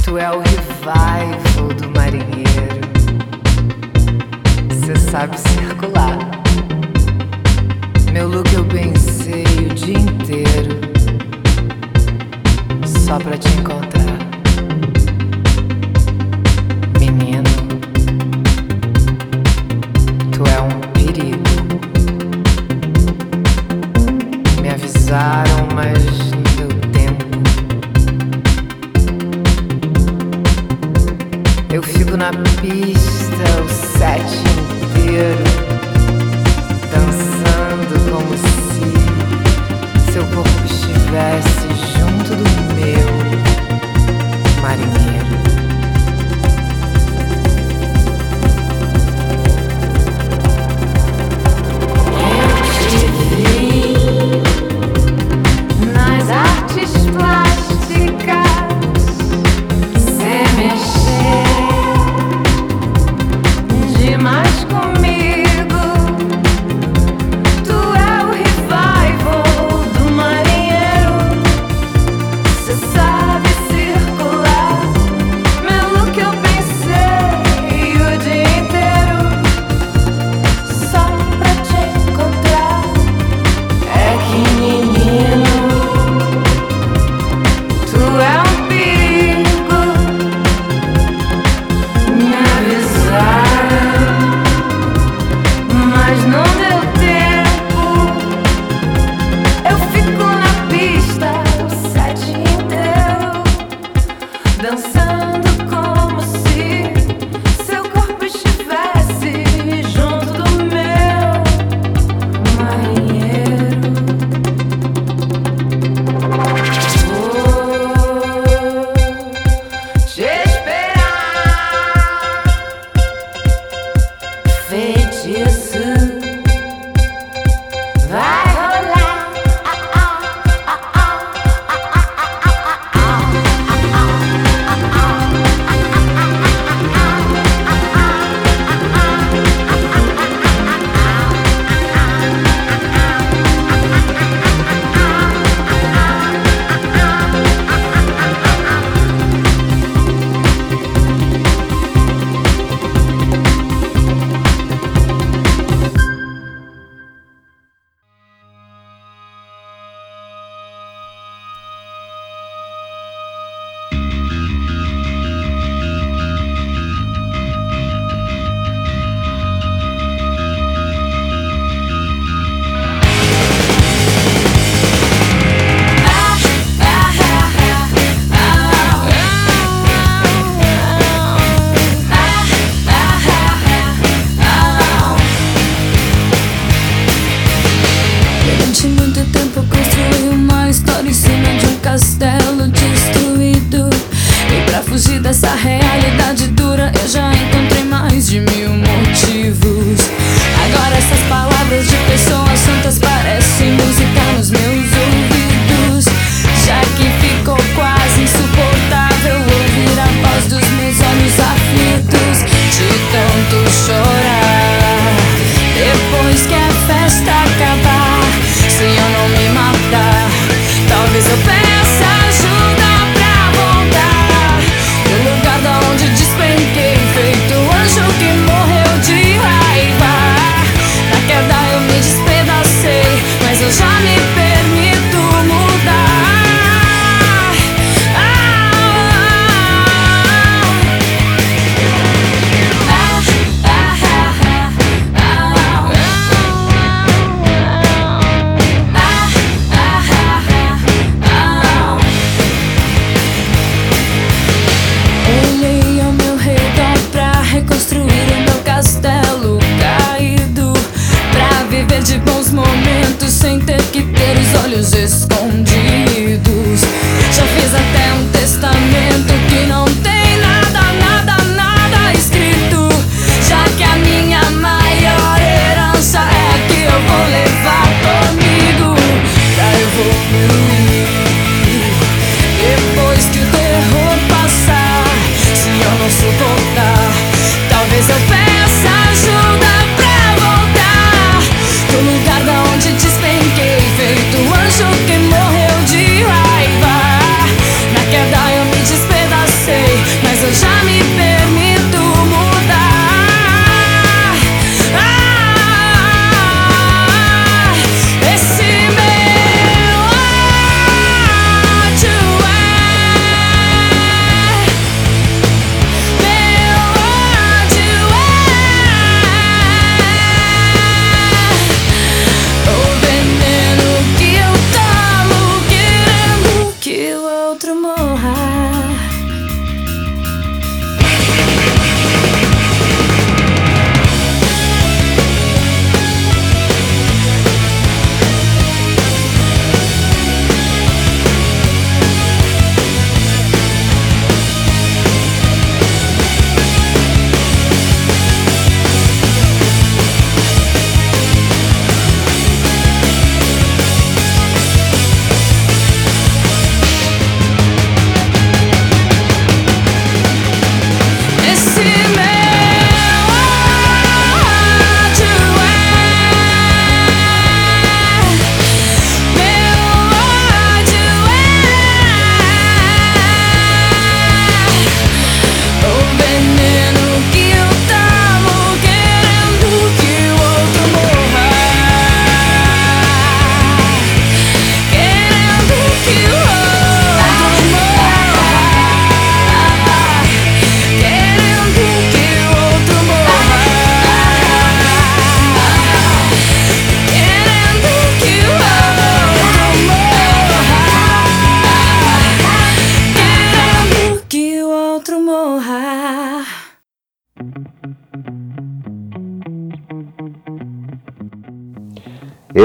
Tu 0.03 0.17
é 0.17 0.31
o 0.31 0.39
revival 0.39 1.67
do 1.79 1.87
marinheiro. 1.91 2.81
Você 4.69 4.95
sabe 4.95 5.37
circular. 5.39 6.17
Meu 8.11 8.27
look 8.27 8.51
eu 8.51 8.65
pensei 8.65 9.43
o 9.69 9.75
dia 9.75 9.99
inteiro 9.99 10.81
só 12.87 13.19
pra 13.19 13.37
te 13.37 13.49
encontrar. 13.49 14.26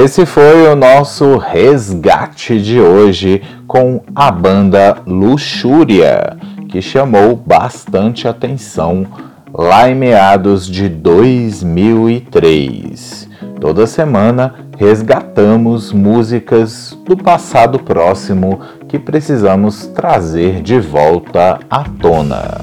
Esse 0.03 0.27
foi 0.27 0.67
o 0.67 0.75
nosso 0.75 1.37
resgate 1.37 2.61
de 2.61 2.81
hoje 2.81 3.41
com 3.69 4.03
a 4.17 4.33
banda 4.33 4.97
Luxúria, 5.07 6.37
que 6.69 6.83
chamou 6.83 7.37
bastante 7.37 8.27
atenção 8.27 9.07
lá 9.55 9.89
em 9.89 9.95
meados 9.95 10.67
de 10.67 10.89
2003. 10.89 13.29
Toda 13.61 13.87
semana 13.87 14.57
resgatamos 14.77 15.93
músicas 15.93 16.99
do 17.07 17.17
passado 17.17 17.79
próximo 17.79 18.59
que 18.89 18.99
precisamos 18.99 19.87
trazer 19.87 20.63
de 20.63 20.81
volta 20.81 21.61
à 21.71 21.85
tona. 21.85 22.63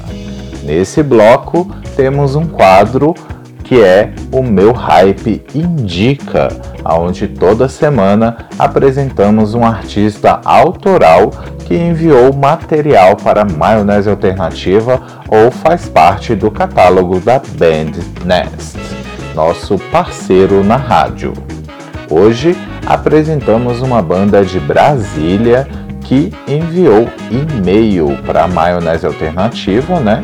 Nesse 0.62 1.02
bloco 1.02 1.74
temos 1.96 2.36
um 2.36 2.46
quadro 2.46 3.16
que 3.70 3.84
é 3.84 4.12
o 4.32 4.42
Meu 4.42 4.72
Hype 4.72 5.44
Indica, 5.54 6.48
onde 6.84 7.28
toda 7.28 7.70
semana 7.70 8.48
apresentamos 8.58 9.54
um 9.54 9.64
artista 9.64 10.42
autoral 10.44 11.30
que 11.66 11.76
enviou 11.76 12.34
material 12.34 13.16
para 13.16 13.46
Maionese 13.46 14.10
Alternativa 14.10 15.00
ou 15.28 15.52
faz 15.52 15.88
parte 15.88 16.34
do 16.34 16.50
catálogo 16.50 17.20
da 17.20 17.38
Band 17.38 18.02
Nest, 18.26 18.76
nosso 19.36 19.78
parceiro 19.92 20.64
na 20.64 20.76
rádio. 20.76 21.34
Hoje 22.10 22.58
apresentamos 22.88 23.84
uma 23.84 24.02
banda 24.02 24.44
de 24.44 24.60
Brasília 24.60 25.68
que 26.02 26.34
enviou 26.48 27.08
e-mail 27.30 28.18
para 28.26 28.48
Maionese 28.48 29.06
Alternativa, 29.06 30.00
né? 30.00 30.24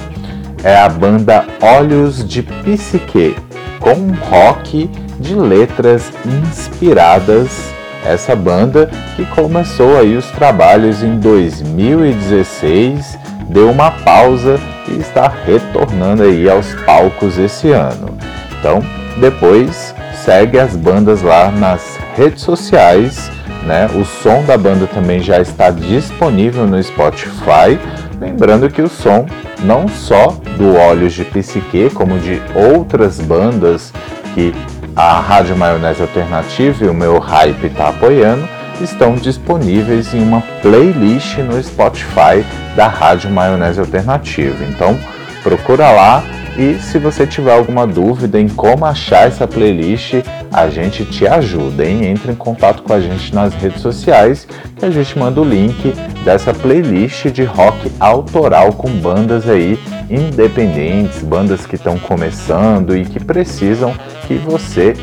É 0.64 0.76
a 0.78 0.90
banda 0.90 1.46
Olhos 1.62 2.28
de 2.28 2.42
Psique, 2.42 3.36
com 3.80 4.14
rock 4.30 4.90
de 5.20 5.36
letras 5.36 6.12
inspiradas. 6.26 7.74
Essa 8.04 8.36
banda 8.36 8.90
que 9.16 9.26
começou 9.26 9.98
aí 9.98 10.16
os 10.16 10.30
trabalhos 10.32 11.02
em 11.02 11.18
2016, 11.20 13.18
deu 13.50 13.72
uma 13.72 13.92
pausa 13.92 14.60
e 14.88 15.00
está 15.00 15.32
retornando 15.46 16.24
aí 16.24 16.50
aos 16.50 16.74
palcos 16.86 17.38
esse 17.38 17.72
ano. 17.72 18.18
Então, 18.60 18.84
depois 19.20 19.96
segue 20.24 20.60
as 20.60 20.76
bandas 20.76 21.22
lá 21.22 21.52
nas 21.52 22.00
redes 22.16 22.42
sociais, 22.42 23.32
né? 23.64 23.88
O 23.96 24.06
som 24.06 24.44
da 24.44 24.58
banda 24.58 24.88
também 24.88 25.20
já 25.20 25.40
está 25.40 25.70
disponível 25.70 26.66
no 26.68 26.82
Spotify. 26.82 27.80
Lembrando 28.20 28.70
que 28.70 28.82
o 28.82 28.88
som 28.88 29.26
não 29.64 29.88
só 29.88 30.28
do 30.58 30.76
Olhos 30.76 31.14
de 31.14 31.26
Psique, 31.26 31.90
como 31.94 32.20
de 32.20 32.42
outras 32.56 33.20
bandas 33.20 33.94
que 34.34 34.54
a 34.96 35.20
Rádio 35.20 35.58
Maionese 35.58 36.02
Alternativa 36.02 36.86
e 36.86 36.88
o 36.88 36.94
meu 36.94 37.20
Hype 37.20 37.66
está 37.66 37.90
apoiando, 37.90 38.48
estão 38.82 39.16
disponíveis 39.16 40.14
em 40.14 40.22
uma 40.22 40.42
playlist 40.62 41.38
no 41.40 41.62
Spotify 41.62 42.46
da 42.76 42.88
Rádio 42.88 43.30
Maionese 43.30 43.80
Alternativa. 43.80 44.64
Então 44.66 44.98
procura 45.44 45.92
lá 45.92 46.24
e 46.58 46.76
se 46.76 46.98
você 46.98 47.28
tiver 47.28 47.54
alguma 47.54 47.86
dúvida 47.86 48.40
em 48.40 48.48
como 48.48 48.86
achar 48.86 49.28
essa 49.28 49.46
playlist, 49.46 50.14
a 50.56 50.70
gente 50.70 51.04
te 51.04 51.28
ajuda, 51.28 51.86
hein? 51.86 52.06
Entre 52.06 52.32
em 52.32 52.36
contato 52.36 52.82
com 52.82 52.94
a 52.94 53.00
gente 53.02 53.36
nas 53.36 53.54
redes 53.54 53.82
sociais 53.82 54.48
que 54.78 54.86
a 54.86 54.90
gente 54.90 55.20
manda 55.20 55.42
o 55.42 55.44
link 55.44 55.94
dessa 56.24 56.54
playlist 56.54 57.26
de 57.28 57.44
rock 57.44 57.92
autoral 58.00 58.72
com 58.72 58.90
bandas 58.90 59.50
aí 59.50 59.78
independentes, 60.10 61.22
bandas 61.22 61.66
que 61.66 61.76
estão 61.76 62.00
começando 62.00 62.96
e 62.96 63.04
que 63.04 63.20
precisam 63.20 63.94
que 64.26 64.36
você 64.36 64.94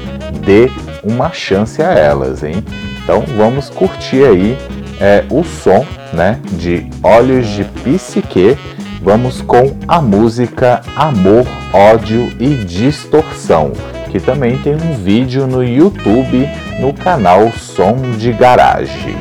dê 0.44 0.70
uma 1.04 1.30
chance 1.32 1.82
a 1.82 1.92
elas, 1.92 2.42
hein? 2.42 2.64
Então 3.04 3.22
vamos 3.36 3.68
curtir 3.68 4.24
aí 4.24 4.56
é, 4.98 5.22
o 5.28 5.44
som 5.44 5.84
né, 6.14 6.40
de 6.52 6.88
Olhos 7.02 7.46
de 7.48 7.64
Psique 7.64 8.56
vamos 9.02 9.42
com 9.42 9.76
a 9.86 10.00
música 10.00 10.80
Amor, 10.96 11.44
Ódio 11.72 12.32
e 12.38 12.54
Distorção, 12.64 13.72
que 14.12 14.20
também 14.20 14.58
tem 14.58 14.74
um 14.74 14.94
vídeo 14.94 15.46
no 15.46 15.64
YouTube 15.64 16.46
no 16.78 16.92
canal 16.92 17.50
Som 17.50 18.12
de 18.18 18.30
Garage. 18.30 19.16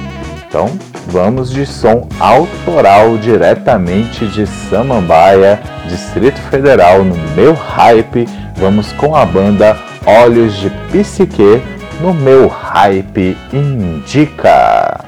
Então, 0.45 0.69
vamos 1.07 1.49
de 1.49 1.65
som 1.65 2.09
autoral 2.19 3.17
diretamente 3.17 4.27
de 4.27 4.45
Samambaia, 4.45 5.61
Distrito 5.87 6.41
Federal, 6.41 7.05
no 7.05 7.15
meu 7.33 7.53
hype. 7.53 8.27
Vamos 8.57 8.91
com 8.91 9.15
a 9.15 9.25
banda 9.25 9.77
Olhos 10.05 10.55
de 10.57 10.69
Psique 10.91 11.61
no 12.01 12.13
meu 12.13 12.47
hype 12.49 13.37
indica. 13.53 15.00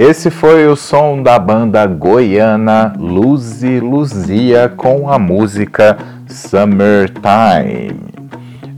Esse 0.00 0.30
foi 0.30 0.66
o 0.66 0.74
som 0.76 1.22
da 1.22 1.38
banda 1.38 1.84
goiana 1.84 2.94
Luzi 2.98 3.80
Luzia 3.80 4.72
com 4.74 5.12
a 5.12 5.18
música 5.18 5.98
Summertime. 6.26 8.00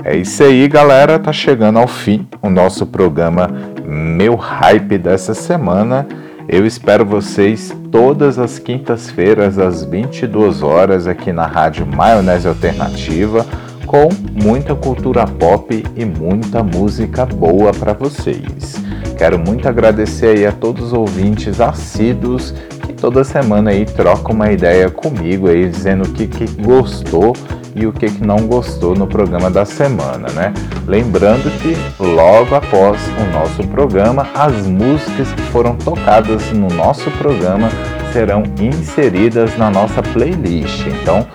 É 0.02 0.16
isso 0.16 0.42
aí, 0.42 0.66
galera. 0.66 1.20
Tá 1.20 1.32
chegando 1.32 1.78
ao 1.78 1.86
fim 1.86 2.26
o 2.42 2.50
nosso 2.50 2.84
programa 2.86 3.48
Meu 3.84 4.34
Hype 4.34 4.98
dessa 4.98 5.32
semana. 5.32 6.08
Eu 6.48 6.66
espero 6.66 7.06
vocês 7.06 7.72
todas 7.92 8.36
as 8.36 8.58
quintas-feiras 8.58 9.60
às 9.60 9.84
22 9.84 10.60
horas 10.64 11.06
aqui 11.06 11.32
na 11.32 11.46
Rádio 11.46 11.86
Maionese 11.86 12.48
Alternativa 12.48 13.46
com 13.92 14.08
muita 14.42 14.74
cultura 14.74 15.26
pop 15.26 15.84
e 15.94 16.02
muita 16.02 16.62
música 16.62 17.26
boa 17.26 17.72
para 17.72 17.92
vocês. 17.92 18.82
Quero 19.18 19.38
muito 19.38 19.68
agradecer 19.68 20.38
aí 20.38 20.46
a 20.46 20.50
todos 20.50 20.86
os 20.86 20.92
ouvintes 20.94 21.60
assíduos 21.60 22.54
que 22.86 22.94
toda 22.94 23.22
semana 23.22 23.70
aí 23.70 23.84
trocam 23.84 24.34
uma 24.34 24.50
ideia 24.50 24.88
comigo 24.88 25.46
aí 25.46 25.68
dizendo 25.68 26.04
o 26.04 26.08
que, 26.08 26.26
que 26.26 26.46
gostou 26.62 27.34
e 27.74 27.86
o 27.86 27.92
que, 27.92 28.06
que 28.06 28.26
não 28.26 28.46
gostou 28.46 28.94
no 28.94 29.06
programa 29.06 29.50
da 29.50 29.66
semana, 29.66 30.26
né? 30.32 30.54
Lembrando 30.86 31.50
que 31.60 31.76
logo 32.02 32.54
após 32.54 32.98
o 33.20 33.30
nosso 33.30 33.62
programa, 33.68 34.26
as 34.34 34.66
músicas 34.66 35.30
que 35.34 35.42
foram 35.52 35.76
tocadas 35.76 36.50
no 36.52 36.68
nosso 36.68 37.10
programa 37.10 37.68
serão 38.10 38.42
inseridas 38.58 39.54
na 39.58 39.70
nossa 39.70 40.02
playlist. 40.02 40.86
Então 40.86 41.26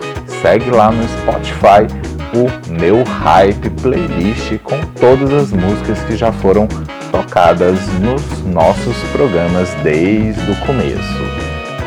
segue 0.42 0.70
lá 0.70 0.90
no 0.90 1.04
Spotify 1.04 2.17
o 2.34 2.72
meu 2.72 3.02
hype 3.04 3.70
playlist 3.70 4.58
com 4.62 4.78
todas 5.00 5.32
as 5.32 5.52
músicas 5.52 5.98
que 6.04 6.16
já 6.16 6.32
foram 6.32 6.68
tocadas 7.10 7.78
nos 8.00 8.44
nossos 8.44 8.96
programas 9.12 9.72
desde 9.82 10.50
o 10.50 10.56
começo. 10.66 11.38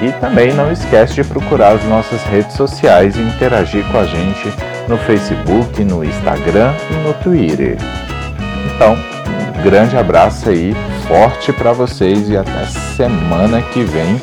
E 0.02 0.12
também 0.14 0.52
não 0.54 0.72
esquece 0.72 1.14
de 1.14 1.24
procurar 1.24 1.74
as 1.74 1.84
nossas 1.86 2.24
redes 2.24 2.54
sociais 2.54 3.16
e 3.16 3.22
interagir 3.22 3.86
com 3.92 4.00
a 4.00 4.06
gente 4.06 4.52
no 4.88 4.98
Facebook, 4.98 5.84
no 5.84 6.04
Instagram 6.04 6.74
e 6.90 7.08
no 7.08 7.14
Twitter. 7.16 7.78
Então, 8.74 8.96
um 8.96 9.64
grande 9.64 9.96
abraço 9.96 10.50
aí, 10.50 10.74
forte 11.08 11.54
para 11.54 11.72
vocês 11.72 12.30
e 12.30 12.36
até 12.36 12.66
semana 12.96 13.62
que 13.62 13.84
vem. 13.84 14.20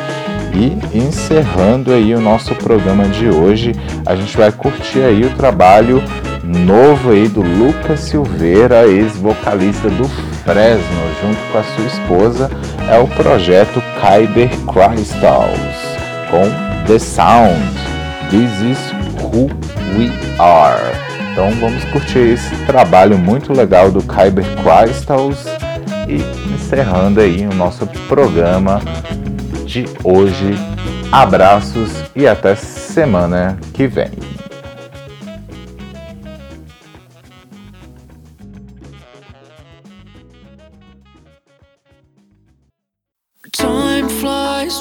E 0.53 0.97
encerrando 0.97 1.93
aí 1.93 2.15
o 2.15 2.21
nosso 2.21 2.55
programa 2.55 3.05
de 3.09 3.29
hoje, 3.29 3.75
a 4.05 4.15
gente 4.17 4.37
vai 4.37 4.51
curtir 4.51 5.01
aí 5.01 5.25
o 5.25 5.31
trabalho 5.31 6.03
novo 6.43 7.11
aí 7.11 7.29
do 7.29 7.43
Lucas 7.43 8.01
Silveira, 8.01 8.87
ex-vocalista 8.87 9.89
do 9.91 10.09
Fresno, 10.45 11.03
junto 11.21 11.39
com 11.53 11.59
a 11.59 11.63
sua 11.63 11.85
esposa, 11.85 12.51
é 12.91 12.99
o 12.99 13.07
projeto 13.07 13.83
Kyber 14.01 14.49
Crystals, 14.67 15.99
com 16.31 16.87
The 16.87 16.99
Sound, 16.99 17.61
This 18.31 18.51
is 18.63 18.79
Who 19.23 19.51
We 19.97 20.11
Are. 20.39 21.09
Então 21.33 21.51
vamos 21.61 21.85
curtir 21.85 22.33
esse 22.33 22.57
trabalho 22.65 23.19
muito 23.19 23.53
legal 23.53 23.91
do 23.91 24.01
Kyber 24.01 24.47
Crystals 24.57 25.45
e 26.09 26.23
encerrando 26.55 27.21
aí 27.21 27.47
o 27.47 27.55
nosso 27.55 27.87
programa 28.09 28.81
de 29.69 29.85
hoje. 30.03 30.55
Abraços 31.12 31.93
e 32.16 32.27
até 32.27 32.55
semana 32.55 33.59
que 33.75 33.87
vem. 33.87 34.11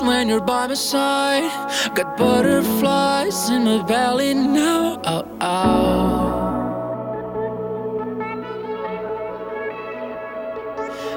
When 0.02 0.30
you're 0.30 0.42
by 0.42 0.68
my 0.68 0.76
side. 0.76 1.50
Got 1.96 2.18
butterflies 2.18 3.50
in 3.50 3.64
my 3.64 3.84
belly 3.84 4.34
now. 4.34 5.02
Oh, 5.04 5.26
oh. 5.42 5.96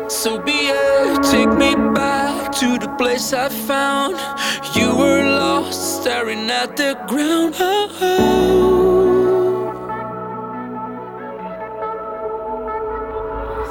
So 0.08 0.38
be 0.40 0.52
it, 0.52 1.22
take 1.24 1.52
me 1.56 1.74
to 2.52 2.78
the 2.78 2.88
place 2.98 3.32
I 3.32 3.48
found. 3.48 4.16
You 4.74 4.94
were 4.96 5.22
lost, 5.22 6.02
staring 6.02 6.50
at 6.50 6.76
the 6.76 6.94
ground. 7.06 7.54
Oh, 7.58 7.88
oh. 8.00 8.40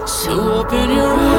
So 0.06 0.32
open 0.60 0.90
your 0.96 1.14
eyes 1.14 1.39